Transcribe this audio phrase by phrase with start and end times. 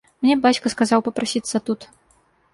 [0.25, 1.89] Мне бацька сказаў папрасіцца тут.